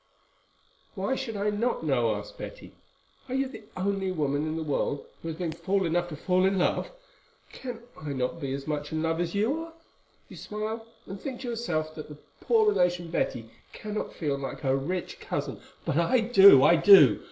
[0.95, 2.73] "Why should I not know?" asked Betty.
[3.29, 6.43] "Are you the only woman in the world who has been fool enough to fall
[6.43, 6.89] in love?
[7.51, 9.73] Can I not be as much in love as you are?
[10.27, 14.75] You smile, and think to yourself that the poor relation, Betty, cannot feel like her
[14.75, 15.59] rich cousin.
[15.85, 17.19] But I do—I do.